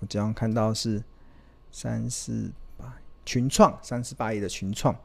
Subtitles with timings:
[0.00, 1.02] 我这样看到是
[1.72, 2.94] 三四八
[3.24, 4.96] 群创三四八亿的群创，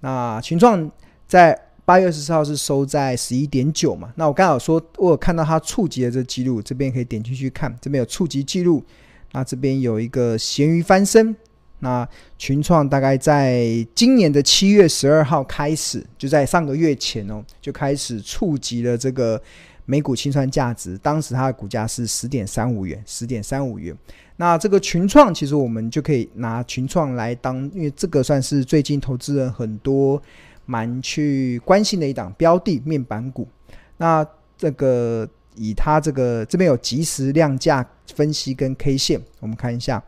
[0.00, 0.90] 那群创
[1.26, 1.62] 在。
[1.86, 4.12] 八月二十四号是收在十一点九嘛？
[4.16, 8.84] 那我刚好说，我有看到它触及的这记录，这边可以点进去看，这边有触及记录。
[9.30, 11.36] 那这边有一个咸鱼翻身。
[11.78, 12.08] 那
[12.38, 19.40] 群创大概在今年的七月十二号开始，就在上个月前哦，就开始触及了这个
[19.84, 20.98] 每股清算价值。
[20.98, 23.96] 当时它的股价是十点三五元，十点三五元。
[24.36, 30.22] 那这个群创其实我们就可以拿群创来当，因为这个算是最近投资人很多。
[30.68, 33.46] 蛮去关心的一档标的面板股，
[33.98, 34.26] 那
[34.58, 35.24] 这个
[35.54, 40.02] 以它这个这边有即时量价分析跟 K 线，我们看一下。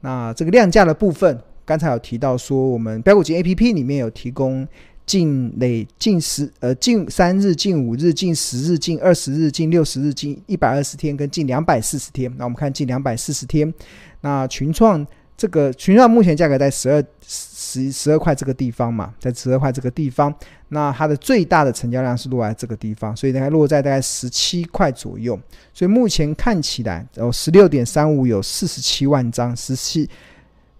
[0.00, 4.66] 那这个量价的部分，刚才有提到说，我们标股金 A P P 里面有提供
[5.04, 12.32] 近累近十呃近三日、近五日、近十日、近二十日、近六十日、近一百二十天跟近两百四十天。
[12.36, 13.72] 那我们看近两百四十天，
[14.20, 15.06] 那群创。
[15.38, 20.34] 这个群创目前价格在十二十十二块这个地方嘛，在十二块这个地方，
[20.70, 25.38] 那它的最大的成交量是落在这个地方，所以大概落在大概十七块左右。
[25.72, 30.10] 所以目前看起来，哦，十六点三五有四十七万张，十七，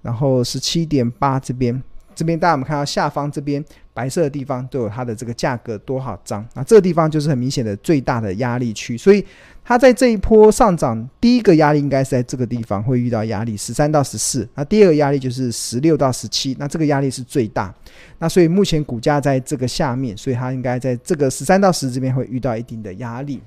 [0.02, 1.80] 然后十七点八这边，
[2.12, 3.64] 这边大家我们看到下方这边。
[3.98, 9.24] 白色的地方都有它的这个价格多少张，那这个地方就是很明显的最大的压力区，所以
[9.64, 17.74] 它在这一波上涨，第一个压力应该是在这个地方会遇到压力十三到十四，那第二个压力就是十六到十七，那这个压力是最大，
[18.20, 23.42] 那所以目前股价在这个下面，所以它应该在这个十三到十这边会遇到一定的压力，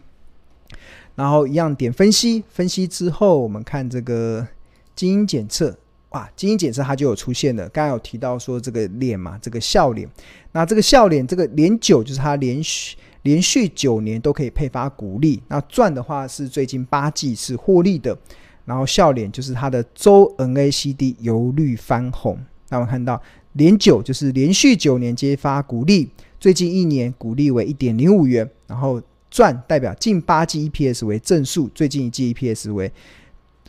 [1.16, 4.46] 然后一样点分析，分析之后我们看这个
[4.94, 5.78] 基因检测。
[6.12, 7.64] 哇，基因检测它就有出现了。
[7.70, 10.06] 刚刚有提到说这个脸嘛，这个笑脸。
[10.52, 15.42] 那这个笑脸，这个连九就是它连续连续九年都可以配发股利。
[15.48, 18.18] 那赚的话是最近八季是获利的。
[18.66, 22.38] 然后笑脸就是它的周 NACD 由绿翻红。
[22.68, 23.22] 那我们看到
[23.54, 26.10] 连九就是连续九年接发股利，
[26.42, 28.50] 最近一年股利为一点零五元。
[28.68, 32.92] 然后赚代表近八季 EPS 为正数，最近一季 EPS 为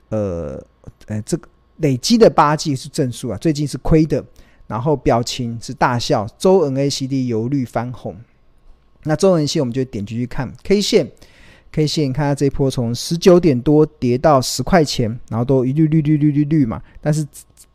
[0.08, 0.60] 呃
[1.06, 1.48] 呃这个。
[1.78, 4.24] 累积的八季是正数啊，最近是亏的。
[4.68, 8.16] 然后表情是大笑，周 NACD 由绿翻红。
[9.02, 11.10] 那周 N 线我们就点进去看 K 线
[11.72, 16.80] ，K 线看它这一波从十九点多跌到十块钱，然后都一绿绿绿绿绿绿嘛。
[17.02, 17.26] 但是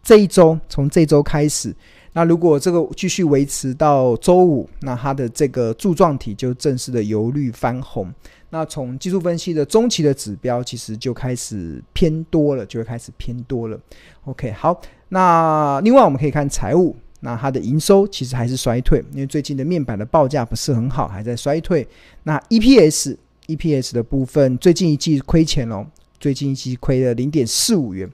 [0.01, 1.75] 这一周从这周开始，
[2.17, 8.11] 那如果这个继续维持到周五，那它的这个柱状体就正式的由绿翻红。
[8.49, 13.79] 那从技术分析的中期的指标，其实就开始偏多了，就会开始偏多了。
[14.25, 21.87] OK，好，那另外我们可以看财务，那它的营收其实还是衰退，因为最近的面板的报价不是很好，还在衰退。
[22.23, 25.85] 那 EPS EPS 的部分，最近一季亏钱哦，
[26.19, 28.09] 最近一季亏了零点四五元，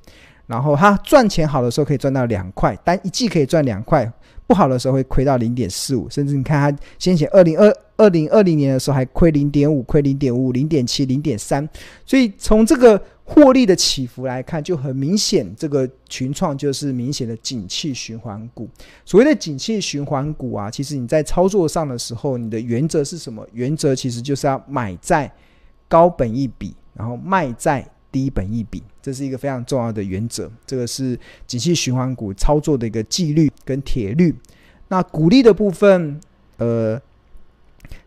[0.47, 4.11] 然后它赚钱好的时候可以赚到两块，但一季可以赚两块。
[4.45, 11.67] 不好的时候会亏到零点四五，甚至你看它先前二零二二零二零年的时候还亏零点五，亏零点五、零点七、零点三，
[12.05, 18.69] 所以从这个获利的起伏来看，就很明显，这个群创就是明显的景气循环股。
[19.05, 23.47] 所谓的景气循环股啊，其实你在操作上的时候，你的原则是什么？
[23.53, 25.31] 原则其实就是要买在
[25.87, 27.87] 高本一比，然后卖在。
[28.13, 30.49] 低本益比，这是一个非常重要的原则。
[30.67, 34.33] 这个是景气循环股操作的一个纪律跟铁律。
[34.89, 36.21] 那股利的部分，
[36.57, 37.01] 呃，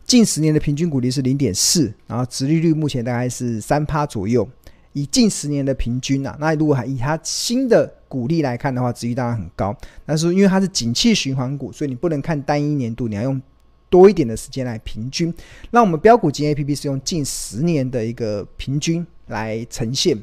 [0.04, 4.48] 近十年的平均股利是零点四，然后殖利率目前大概是三趴左右。
[4.92, 9.76] 以近十年的平均啊，那如果还以它新的股利来看的话，殖利率当然很高。
[10.06, 13.42] 但是因为它是景气循环股，所以你不能看单一年度，你要用
[13.90, 15.34] 多一点的时间来平均。
[15.70, 19.06] 那我们标股金 A P P 是用近十年的一个平均。
[19.26, 20.16] 来呈现，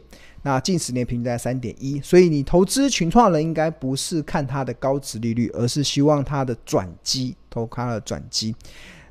[0.43, 8.55] 那近十年平均在三点一，所以你投资群创人应该不是看它的高值利率，而是希望它的转机，投它的转机。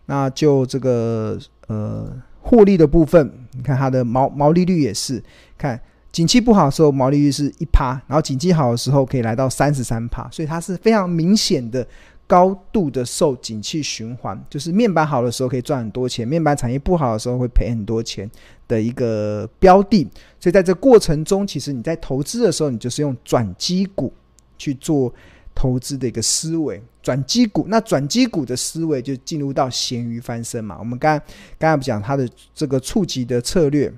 [0.06, 2.10] 那就这个呃
[2.40, 5.22] 获利的部分，你看它的毛毛利率也是，
[5.56, 5.80] 看
[6.10, 11.86] 景气不好的时候毛利率是一趴，然后景气好的时候可以来到三十三趴，所以它是非常明显的。
[12.26, 18.30] 高度的受景气循环，就是面板好的时候可以赚很多钱，面板产业不好的时候会赔很多钱
[18.66, 20.08] 的一个标的。
[20.40, 24.10] 所以在这过程中，其实你在投资的时候，你就是用转机股
[24.56, 25.12] 去做
[25.54, 26.82] 投资的一个思维。
[27.02, 30.78] 转机股，那转机股的思维就进入到咸鱼翻身嘛。
[30.78, 31.20] 我们刚
[31.58, 33.92] 刚才不讲它的这个触及的策略，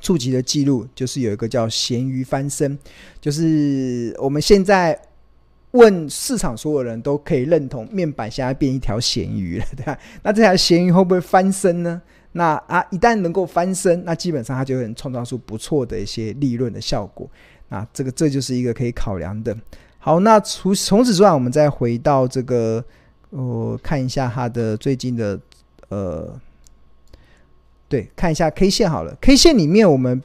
[0.00, 2.78] 触及的记录就是有一个叫咸鱼翻身，
[3.20, 4.98] 就是我们现在。
[5.74, 9.98] 问市场所有人都可以认同，面板现在变一条咸鱼了， 对吧？
[10.22, 12.00] 那这条咸鱼会不会翻身呢？
[12.32, 17.28] 那啊，一旦能够翻身，那基本上它就会创造出不错的一些利润的效果。
[17.68, 19.56] 那这个这就是一个可以考量的。
[19.98, 22.84] 好，那除除此之外，我们再回到这个，
[23.30, 25.40] 呃，看一下它的最近的，
[25.88, 26.40] 呃，
[27.88, 29.16] 对，看一下 K 线好了。
[29.20, 30.22] K 线里面，我们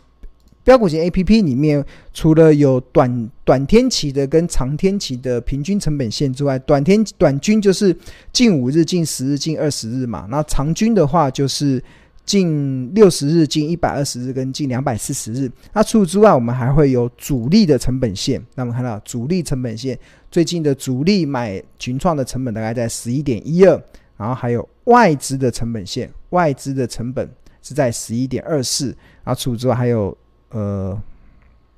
[0.70, 1.84] 标股型 APP 里面，
[2.14, 7.96] 除了有短短天期的跟长天期的平均成本线之外，短天短均就是
[8.32, 10.28] 近五日、近十日、近二十日嘛。
[10.30, 11.84] 那长均的话就是。
[12.26, 15.52] 近六十日、近一百二十日跟近两百四十日。
[15.74, 18.40] 那除此之外，我们还会有主力的成本线。
[18.54, 19.98] 那我们看到主力成本线
[20.30, 23.82] 最近的主力买群创的成本大概在十一点一二，
[24.16, 27.28] 然后还有外资的成本线，外资的成本
[27.64, 28.96] 是在十一点二四。
[29.24, 30.16] 然后除此之外，还有
[30.52, 31.02] 呃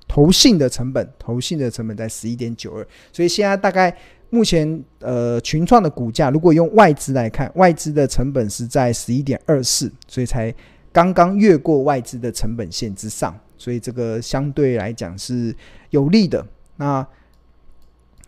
[0.07, 2.87] 投信的成本，投信的成本在十一点九二。
[3.11, 3.95] 所以现在大概。
[4.33, 10.55] 目前，呃，群创的股价如果用外资来看，外资的成本是在十一点二四，所以才
[10.93, 15.53] 刚刚越过外资的成本线之上，所以这个相对来讲是
[15.89, 16.47] 有利的。
[16.77, 17.05] 那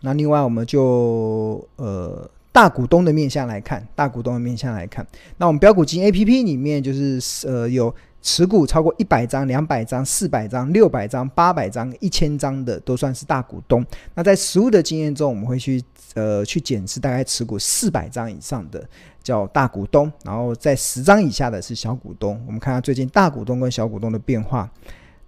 [0.02, 5.06] 那另外，我们就呃大股东的面向来看，大股东的面向来看，
[5.38, 7.94] 那我们标股金 APP 里面就是呃有。
[8.24, 13.84] 持股超过一百张、两百张、四百张、六百张、八百张、一千张的都算是大股东。
[14.14, 15.84] 那在实务的经验中，我们会去
[16.14, 18.82] 呃去检视大概持股四百张以上的
[19.22, 22.42] 叫大股东，然后在十张以下的是小股东。
[22.46, 24.68] 我们看看最近大股东跟小股东的变化。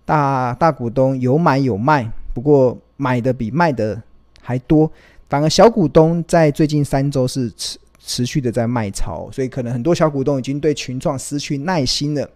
[0.07, 4.01] 大大股东有买有卖，不过买的比卖的
[4.41, 4.91] 还多。
[5.29, 12.31] 反而小股东在最近三周是持持续的在卖超，所以可能很多小股东已经对群创失去耐心了。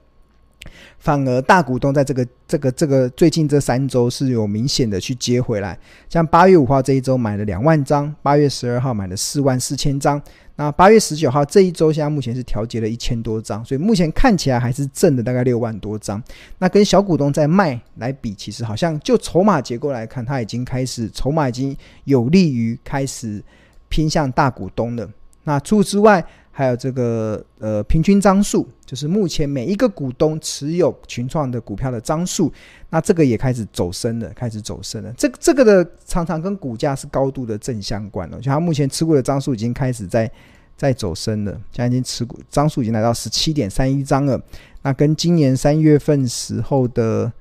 [0.98, 5.78] 反而大股东在这个这个这个最近这三周是有明显的去接回来，
[6.08, 10.20] 像八月五号这一周买了两万张，八月十二号买了四万四千张，
[10.56, 16.22] 那八月十九号这一周现在目前是调节了一千多张，所以目前看起来还是挣的大概六万多张。
[16.58, 21.74] 那跟小股东在卖来比，其实好像就筹码结构来看，它已经开始筹码已经
[22.04, 23.42] 有利于开始
[23.88, 25.08] 偏向大股东了。
[25.44, 26.22] 那除此之外，
[26.60, 32.52] 还有这个呃平均张数，就是目前每一个股东持有群创的股票的张数，
[32.90, 35.10] 那这个也开始走升了，开始走升了。
[35.16, 38.38] 这这个的常常跟股价是高度的正相关了。
[38.42, 40.30] 就它目前持股的张数已经开始在
[40.76, 44.38] 在走升了，现在已经持股张数已经来到十七点三一张了。
[44.82, 47.32] 那跟今年三月份时候的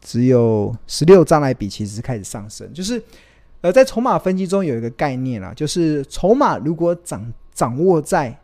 [0.00, 2.72] 只有十六张来比，其实是开始上升。
[2.72, 3.02] 就是
[3.60, 7.28] 呃在筹码分析中有一个概念啦，就是筹码如果涨。
[7.60, 8.34] 掌握在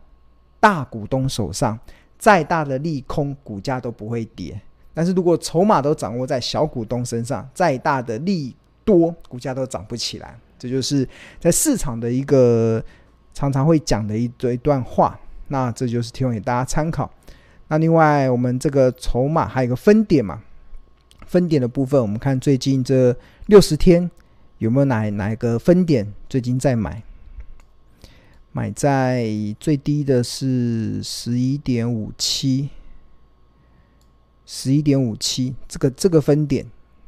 [0.59, 1.79] 大股东手上，
[2.19, 4.61] 再大的利空，股价都不会跌。
[4.93, 8.55] 但是如果筹码都掌握在小股东身上，再大的利
[8.85, 10.37] 多，股价都涨不起来。
[10.59, 11.07] 这就是
[11.39, 12.83] 在市场的一个
[13.33, 15.19] 常常会讲的一堆段话。
[15.47, 17.09] 那这就是提供给大家参考。
[17.69, 20.43] 那另外，我们这个筹码还有一个分点嘛？
[21.25, 23.17] 分点的部分，我们看最近这
[23.47, 24.11] 六十天
[24.59, 27.01] 有没有哪哪一个分点最近在买？
[28.57, 32.69] 买在最低的是十一点五七，
[34.47, 36.65] 十一点五七，这个这个分点，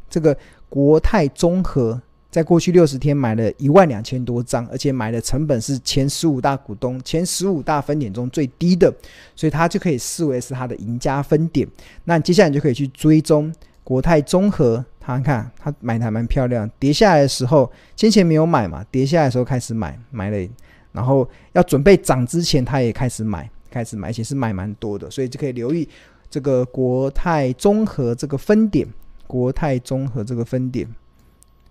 [0.07, 0.37] 这个
[0.69, 1.99] 国泰综合
[2.29, 8.93] 在过去六十天买了一万两千多张，而且买的成本是前十五大股东、前十五大分点中最低的，
[9.35, 11.67] 所以它就可以视为是它的赢家分点。
[12.03, 13.51] 那接下来你就可以去追踪
[13.83, 20.47] 国泰综合，它看它买的还蛮漂亮，跌下来的时候先前没有买嘛，跌下来的时候开始买，买了。
[20.91, 25.87] 然后要准备涨之前，他也开始买，开始买，而且是买蛮多的，所以就可以留意
[26.29, 28.87] 这个国泰综合这个分点，
[29.27, 30.87] 国泰综合这个分点，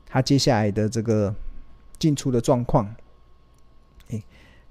[0.07, 1.35] 它接下来的这个
[1.99, 2.89] 进出的状况。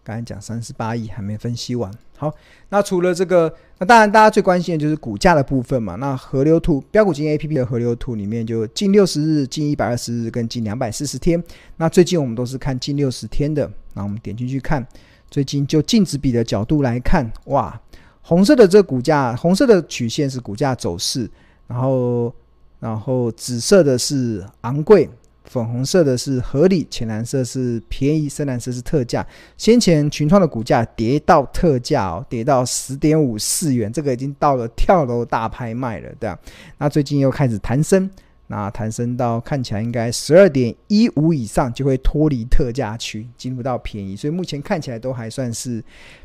[0.07, 2.33] 刚才讲三十八亿还没分析完，好，
[2.69, 5.95] 那除了这个，那当然大家最关心的就是股价的部分嘛。
[5.95, 11.43] 那河流图标股金 A P P 的河流图里面，就近六十日、近一百二十日跟近两百四十天。
[11.75, 14.87] 那最近我们都是看近六十天的，那我们点进去看，
[15.29, 17.77] 最近就净值比的角度来看，哇，
[18.21, 21.29] 红色的这股价，红色的曲线是股价走势，
[21.67, 22.33] 然后
[22.79, 25.09] 然后紫色的是昂贵。
[25.47, 29.25] 粉红色的是合理，浅蓝色是便宜，深蓝色是特价。
[29.57, 36.37] 先前群创的股价跌到特价哦，跌到十点五四元，这个已经到了跳楼大拍卖了，对吧？
[36.77, 38.09] 那最近又开始弹升，
[38.47, 45.83] 那弹升到看起来应该十二点一五以上就会脱离特价区，进入到便宜，所以目前看起来都还算是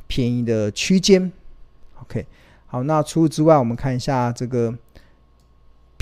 [0.09, 1.31] 便宜的区间。
[2.03, 2.27] OK，
[2.67, 4.75] 好，那除此之外，我们看一下这个。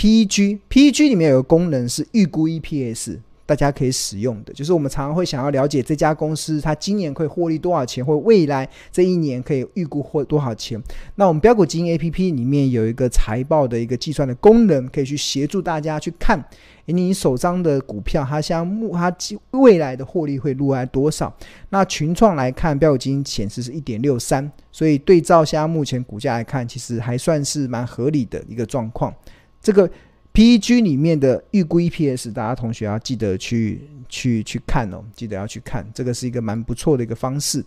[0.01, 10.83] PEG，PEG 里面有个功能是预估 EPS，大家可以使用的，就是我们常常会想要了解这家公司它今年可以获利多少钱，或未来这一年可以预估获多少钱。
[11.17, 16.43] 那我们标股基金 APP 里面有一个财报的一个计算的功能，可以去协助大家去看，
[16.87, 19.15] 你手上的股票它项目它
[19.51, 21.31] 未来的获利会落在多少。
[21.69, 29.15] 那群创来看，标股基金显示是一点六三，所以对照现在目前股价来看，其实还算是蛮合理的一个状况。
[29.61, 29.91] 这个。
[30.33, 37.63] PEG 里面的预估 EPS，大家同学要记得去去去看哦，记得要去看，这个是一个蛮不错的一个方式。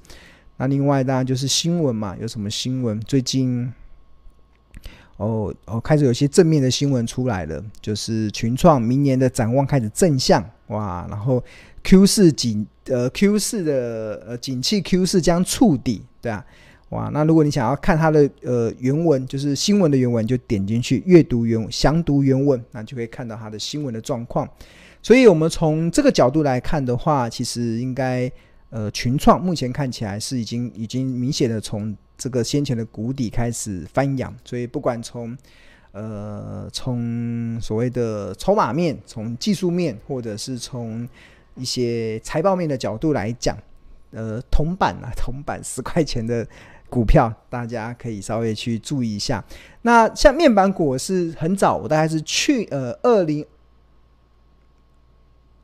[0.55, 2.97] 那另外当然就是新闻嘛，有什么新闻？
[3.01, 3.69] 最近
[5.17, 11.43] 哦哦，开始有些正面的新闻出来了，就是群创明年的展望开始正向哇，然后
[11.83, 16.43] Q 四景呃 Q 四的呃景气 Q 四将触底，对啊。
[16.89, 24.47] 哇，那如果你想要看它的呃原文，就是新闻的原文，就点进去阅读原，详读原文，那就可以看到它的新闻的状况。
[25.01, 28.31] 所以，我们从这个角度来看的话，其实应该
[28.69, 34.31] 呃群创目前看起来是已经已经明显的从这个先前的谷底开始翻扬。
[34.45, 35.35] 所以，不管从
[35.93, 41.09] 呃从所谓的筹码面、从技术面，或者是从
[41.55, 43.57] 一些财报面的角度来讲，
[44.11, 46.47] 呃铜板啊铜板十块钱的。
[46.93, 49.43] 股票大家可以稍微去注意一下。
[49.81, 53.43] 那像面板股是很早，我大概是去呃二零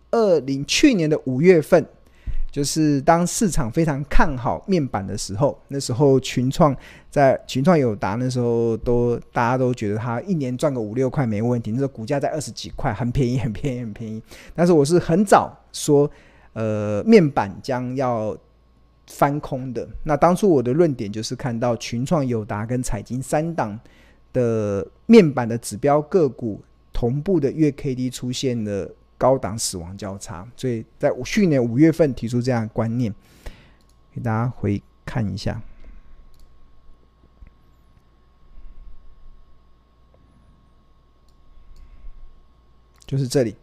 [0.10, 1.86] 二零去年的五月份，
[2.52, 6.76] 就是当市场非常看好面板的时候，那时候群创
[7.12, 14.20] 在群创友达那时候都大家都觉得它一年赚个五六块没问题，那时候股价在二十几块，很便宜，很便宜，很便宜。
[14.56, 16.10] 但是我是很早说，
[16.54, 18.36] 呃，面板将要。
[19.10, 19.90] 翻空的。
[20.04, 23.78] 那当初我的论点就是看到群创、友达跟彩晶三档
[24.32, 26.62] 的面板的指标个股
[26.94, 33.14] 同步的月 K D 出现了高档死亡交叉，所以在去年五月份提出这样观念，
[34.14, 35.60] 给大家回看一下，
[43.08, 43.56] 就是这里，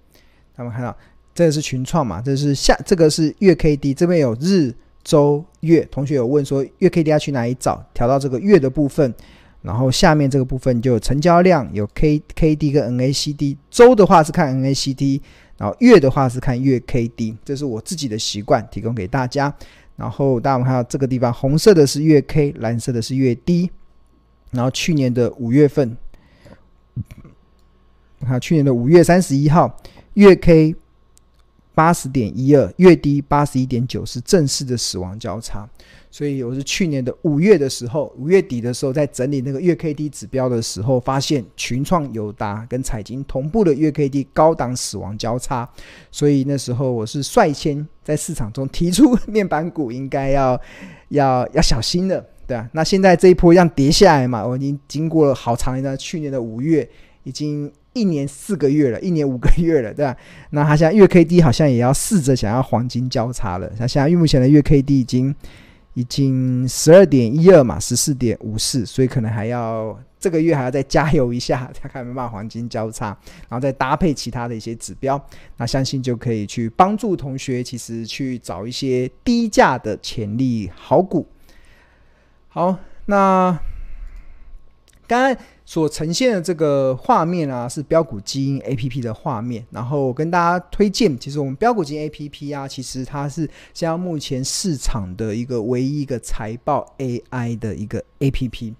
[0.56, 0.94] 他们看到
[1.32, 4.74] 这个是群创嘛，这是下这个是月 K D，这边有日。
[5.06, 7.80] 周月，同学有问说月 K D 要去哪里找？
[7.94, 9.14] 调到这个月的部分，
[9.62, 13.56] 然后下面这个部分就有成交量，有 K K D 跟 N A C D。
[13.70, 15.22] 周的话是看 N A C D，
[15.58, 17.36] 然后月的话是看月 K D。
[17.44, 19.54] 这是我自己的习惯，提供给大家。
[19.94, 23.70] 然后大家看到这个地方，红色的是月 K，蓝色的是月 D。
[24.50, 25.96] 然后去年的五月份，
[28.22, 29.80] 看去年的五月三十一号，
[30.14, 30.74] 月 K。
[31.76, 35.68] 八十点一二，月低八十一点九，是正式的死亡交叉。
[36.10, 45.68] 所以我是去年的五月的时候，五月底的时候，在整理那个月 K D 指标的时候，发现群创、友达跟彩晶同步的月 K D 高档死亡交叉。
[46.10, 50.58] 所以那时候我是率先在市场中提出，面板股应该要
[51.10, 52.66] 要要小心的，对啊。
[52.72, 56.88] 那现在这一波要跌下来嘛，我已经经过了好长一段，去年的五月
[57.24, 57.70] 已经。
[57.96, 60.14] 一年四个月了，一年五个月了，对吧？
[60.50, 63.66] 那他现在月 K D 好像也要试着想要黄金交叉了。
[63.78, 65.34] 他现在目前的月 K D 已经
[65.94, 73.06] 已经十二点一二嘛，十四点五四，所以可能还要这个月还要再加油一下， 看看有没有黄金交叉，
[73.48, 75.18] 然后再搭配其他的一些指标，
[75.56, 81.26] 那相信就可以去帮助同学，其实去找一些低价的潜力好股。
[82.48, 83.58] 好，那
[85.06, 85.40] 刚才。
[85.66, 89.66] 所呈现的这个画面啊，是标股基因 APP 的画面。
[89.70, 93.42] 然后我跟大家推荐，其实我们标股基因 APP 啊，其实它是
[93.74, 98.72] 现在目前市场的一个唯一一个财报 AI 的一个 APP。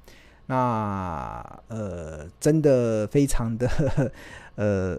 [0.46, 3.68] 那呃，真的非常的
[4.56, 4.98] 呃。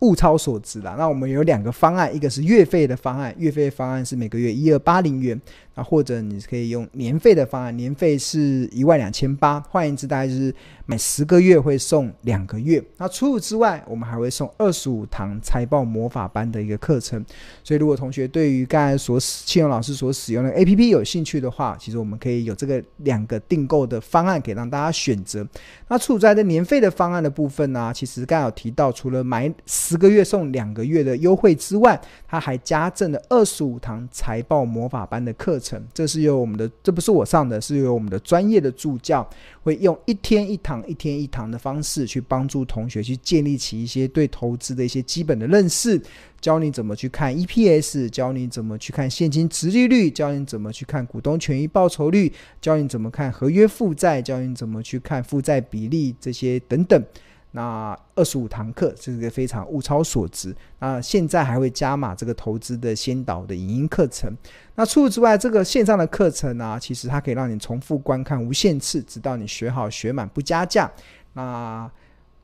[0.00, 0.94] 物超所值啦。
[0.98, 5.40] 那我们有两个方案，一个是月费的方案，月费方案是每个月一二八零元，
[5.74, 10.54] 那或者你可以用年费的方案，年费是一万两千八，换言之，大概就是
[10.86, 12.82] 每十个月会送两个月。
[12.96, 17.24] 那除此之外，我们还会送二十五堂财报魔法班的一个课程。
[17.62, 25.46] 所以，如果同学对于刚才所使用老师所使用的 APP 有兴趣的话，其实我们可以有这个两个订购的方案，可以让大家选择。
[25.88, 29.52] 那除此之外的年费的方案的部分呢、其实刚才有提到，除了买
[29.90, 35.84] 十个月送两个月的优惠之外，他还加赠了二十五堂财报魔法班的课程。
[35.92, 39.28] 这是由我们的，这不是我上的，是由我们的专业的助教
[39.64, 46.00] 会用一天一堂、一天一堂的方式去帮助同学去建立起一些对投资的一些基本的认识，
[46.40, 57.04] 教你怎么去看 EPS，教你怎么去看现金殖利率，教你怎么去看股东权益报酬率，教你怎么看合约负债，教你怎么去看负债比例这些等等。
[57.52, 60.54] 那二十五堂课，这是个非常物超所值。
[60.78, 64.32] 那现在还会加码这个投资的先导的影音课程。
[64.76, 70.90] 那除此之外，这个线上的课程呢、其实它可以让你重复观看无限次，直到你学好学满不加价。
[71.32, 71.90] 那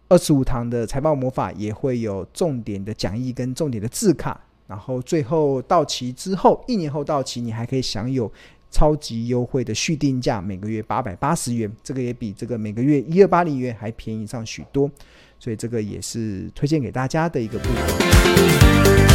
[0.09, 4.41] 二十五堂的财报魔法也会有重点的讲义跟重点的字卡。
[4.67, 8.31] 然后最后到期之后，一年后到期，你还可以享有
[8.77, 14.91] 超级优惠的续订价，每个月八百八十元，这个也比这个每个月一二八零元还便宜上许多，
[15.39, 19.06] 所以这个也是推荐给大家的一个部分。